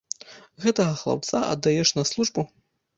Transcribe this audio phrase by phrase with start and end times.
[0.65, 2.53] Гэтага хлапца аддаеш на службу?